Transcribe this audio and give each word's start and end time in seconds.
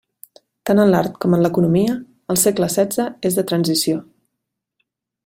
Tant 0.69 0.79
en 0.83 0.89
l'art 0.93 1.19
com 1.25 1.35
en 1.37 1.43
l'economia, 1.45 1.99
el 2.35 2.41
segle 2.45 2.71
setze 2.79 3.07
és 3.31 3.41
de 3.41 3.47
transició. 3.53 4.01